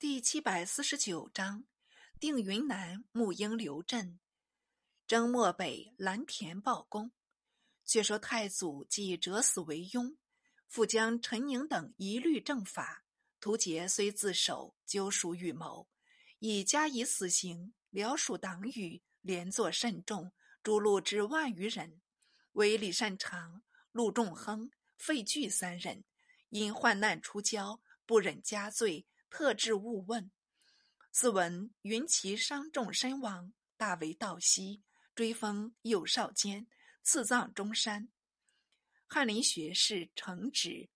[0.00, 1.64] 第七百四十九章，
[2.20, 4.20] 定云南沐英留镇，
[5.08, 7.10] 征漠北蓝田报功。
[7.84, 10.14] 却说太祖既折死为庸，
[10.68, 13.02] 复将陈宁等一律正法。
[13.40, 15.88] 屠杰虽自首，究属预谋，
[16.38, 17.74] 已加以死刑。
[17.90, 20.30] 辽属党羽连坐甚众，
[20.62, 22.00] 诛戮之万余人。
[22.52, 26.04] 唯李善长、陆仲亨、费巨三人，
[26.50, 30.30] 因患难出郊，不忍加罪，特至勿问。
[31.10, 34.82] 自闻云骑伤重身亡，大为悼惜，
[35.14, 36.68] 追封右少监，
[37.02, 38.08] 赐葬中山。
[39.06, 40.90] 翰林学士承旨，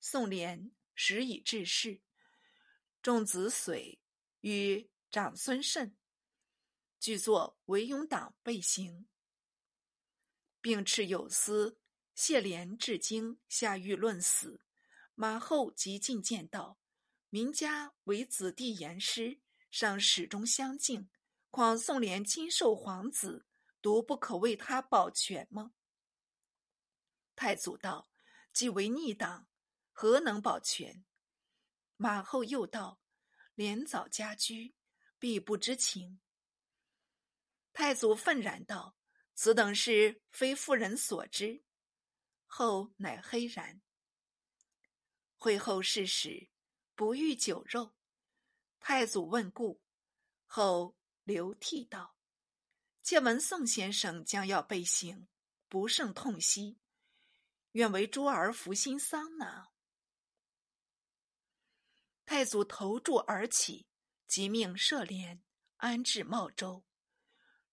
[0.00, 2.02] 宋濂时已致仕，
[3.00, 4.00] 众子遂
[4.40, 5.96] 与长孙慎
[6.98, 9.06] 俱作为庸党被刑，
[10.60, 11.78] 并斥有司
[12.14, 14.60] 谢廉至京下狱论死。
[15.14, 16.78] 马后即进见道
[17.30, 21.10] ：“名家为子弟言师，尚始终相敬，
[21.50, 23.46] 况宋濂亲受皇子，
[23.82, 25.72] 独不可为他保全吗？”
[27.36, 28.10] 太祖道
[28.52, 29.46] ：“既为逆党。”
[29.92, 31.04] 何能保全？
[31.96, 33.00] 马后又道
[33.56, 34.76] ：“连早家居，
[35.18, 36.20] 必不知情。”
[37.74, 38.96] 太祖愤然道
[39.34, 41.64] ：“此等事非妇人所知。”
[42.46, 43.82] 后乃黑然。
[45.36, 46.48] 会后事时，
[46.98, 47.94] 不欲酒肉。
[48.80, 49.80] 太祖问故，
[50.46, 52.16] 后流涕道
[53.04, 55.28] ：“妾闻宋先生将要被刑，
[55.68, 56.80] 不胜痛惜，
[57.70, 59.68] 愿为诸儿服心丧呢。”
[62.26, 63.86] 太祖投柱而起，
[64.26, 65.40] 即命赦连
[65.76, 66.84] 安置茂州。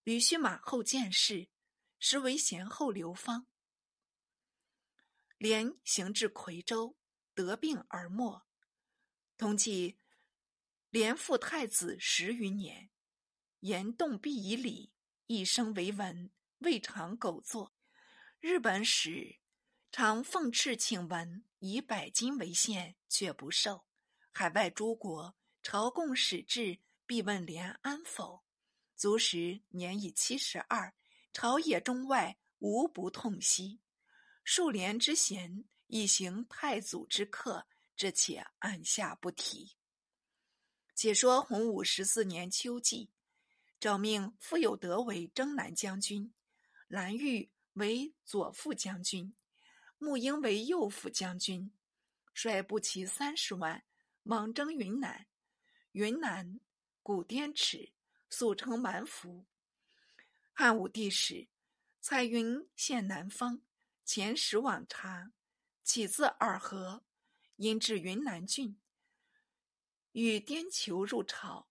[0.04, 1.50] 吕须马后见事，
[1.98, 3.48] 实为贤后刘芳。
[5.40, 6.96] 连行至夔州，
[7.34, 8.46] 得病而没。
[9.38, 9.98] 同计，
[10.90, 12.90] 廉父太子十余年，
[13.60, 14.94] 言动必以礼，
[15.28, 17.74] 一生为文，未尝苟作。
[18.40, 19.40] 日本使
[19.92, 23.86] 常奉敕请文，以百金为限，却不受。
[24.32, 28.46] 海外诸国朝贡使至，必问连安否。
[28.96, 30.94] 卒时年已七十二，
[31.34, 33.82] 朝野中外无不痛惜。
[34.46, 39.76] 数连之贤，以行太祖之客，这且按下不提。
[40.94, 43.10] 且说洪武十四年秋季，
[43.80, 46.34] 诏命傅有德为征南将军，
[46.88, 49.36] 蓝玉为左副将军，
[49.98, 51.72] 穆英为右副将军，
[52.34, 53.84] 率步骑三十万。
[54.28, 55.28] 莽征云南，
[55.92, 56.60] 云南
[57.04, 57.94] 古滇池，
[58.28, 59.46] 素称蛮服。
[60.52, 61.48] 汉武帝时，
[62.02, 63.62] 彩云县南方，
[64.04, 65.32] 遣使往查，
[65.84, 67.05] 起自洱河，
[67.58, 68.80] 因至云南郡，
[70.12, 71.70] 与滇酋入朝。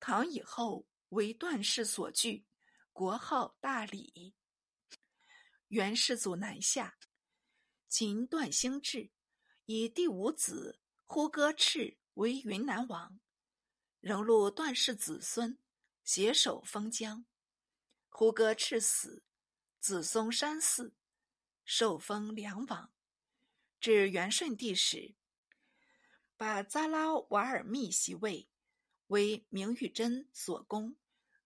[0.00, 2.46] 唐以后为段氏所据，
[2.92, 4.34] 国号大理。
[5.68, 6.98] 元世祖南下，
[7.88, 9.10] 秦段兴志，
[9.66, 10.80] 以第五子。
[11.04, 13.20] 呼哥赤为云南王，
[14.00, 15.58] 仍录段氏子孙，
[16.04, 17.26] 携手封疆。
[18.08, 19.22] 呼哥赤死，
[19.78, 20.94] 子松山寺
[21.66, 22.92] 受封梁王。
[23.82, 25.16] 至元顺帝时，
[26.36, 28.48] 把扎拉瓦尔密袭位，
[29.08, 30.94] 为明玉珍所攻，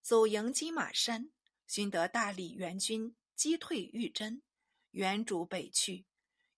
[0.02, 1.30] 走迎金马山，
[1.66, 4.42] 寻得大理援军击退玉珍，
[4.90, 6.04] 原主北去，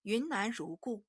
[0.02, 1.04] 云南如故。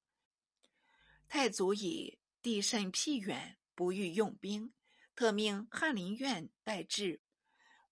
[1.27, 4.71] 太祖以地甚僻远，不欲用兵，
[5.15, 7.23] 特命翰林院待至。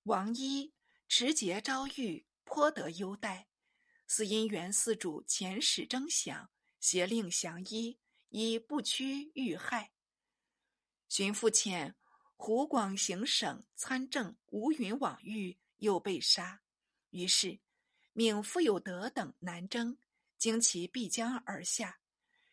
[0.04, 0.76] 王一
[1.09, 3.48] 持节招谕，颇得优待。
[4.06, 6.52] 似因元四主遣使征降，
[6.88, 8.00] 协令降一，
[8.30, 9.92] 以不屈遇害。
[11.09, 11.96] 荀父遣
[12.38, 16.62] 湖广行省参政吴云往遇，又被杀。
[17.09, 17.59] 于是
[18.14, 19.97] 命傅有德等南征，
[20.38, 22.00] 经其必江而下。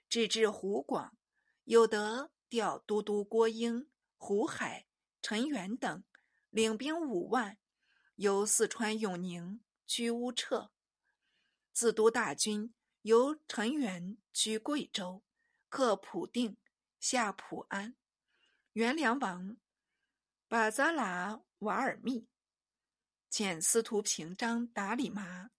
[0.08, 1.16] 直至湖广，
[1.62, 4.84] 有德调都督郭英、胡海、
[5.22, 6.02] 陈元等
[6.50, 7.56] 领兵五万，
[8.16, 10.72] 由四川永宁居乌撤。
[11.72, 12.74] 自都大军
[13.04, 15.22] 由陈元居贵州，
[15.68, 16.56] 克普定，
[16.98, 17.94] 下普安。
[18.72, 19.58] 元良王
[20.48, 22.26] 把扎拉瓦尔密
[23.30, 25.50] 遣司徒平章达里麻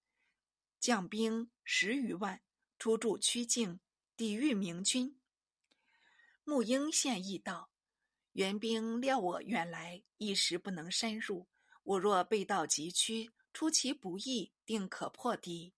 [0.80, 2.42] 将兵十余万
[2.80, 3.80] 出驻曲靖。
[4.18, 5.20] 抵御明军，
[6.46, 7.70] 穆英献议道
[8.34, 11.48] ：“援兵料我远来，一时不能深入。
[11.84, 15.76] 我若背道急趋，出其不意，定可破敌。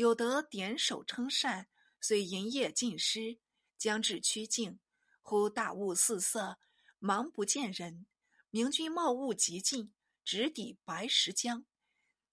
[0.00, 1.68] 有得点首称善，
[2.00, 3.38] 遂营业尽失，
[3.76, 4.80] 将至曲靖，
[5.20, 6.58] 忽大雾四色，
[6.98, 8.06] 茫不见人。
[8.48, 9.92] 明军冒雾急进，
[10.24, 11.66] 直抵白石江。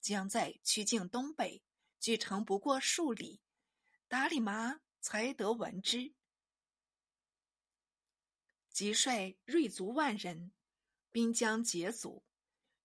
[0.00, 1.62] 江在曲径东北，
[2.00, 3.42] 距城不过数里。
[4.08, 6.14] 达里麻才得闻之，
[8.70, 10.52] 即率锐卒万人，
[11.10, 12.24] 兵将解阻。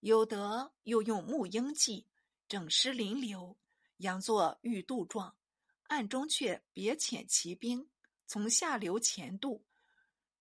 [0.02, 2.06] 有德又用木鹰计，
[2.50, 3.58] 整师临流，
[4.04, 5.38] 佯作欲渡状，
[5.84, 7.90] 暗中却别遣骑兵
[8.28, 9.66] 从下流前渡。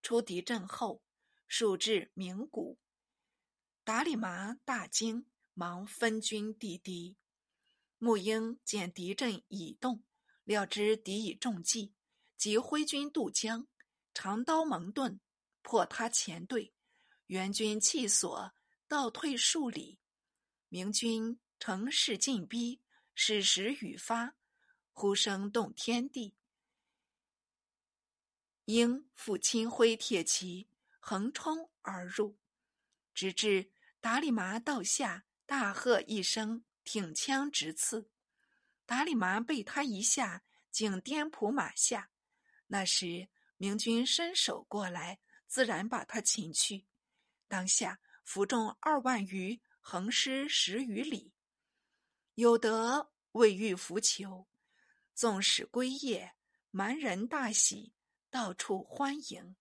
[0.03, 1.05] 出敌阵后，
[1.47, 2.79] 数至鸣鼓。
[3.85, 7.17] 达里麻大惊，忙分军抵敌。
[7.99, 10.03] 穆英见敌阵已动。
[10.43, 11.95] 料知敌已中计，
[12.37, 13.69] 即挥军渡江，
[14.13, 15.21] 长刀蒙盾，
[15.63, 16.75] 破他前队。
[17.27, 18.53] 援军弃所，
[18.89, 20.01] 倒退数里。
[20.69, 22.82] 明军乘势进逼，
[23.15, 24.35] 矢石雨发，
[24.93, 26.35] 呼声动天地。
[28.67, 30.69] 鹰复亲挥铁骑，
[30.99, 32.39] 横冲而入，
[33.13, 33.71] 直至
[34.01, 38.09] 达里麻道下，大喝一声，挺枪直刺。
[38.87, 42.11] 达里麻被他一下，竟颠扑马下。
[42.69, 46.87] 那时明军伸手过来，自然把他擒去。
[47.49, 51.33] 当下伏众二万余，横尸十余里。
[52.43, 54.49] 有德未遇浮囚，
[55.15, 56.33] 纵使归夜，
[56.73, 57.95] 蛮人大喜，
[58.31, 59.55] 到处欢迎。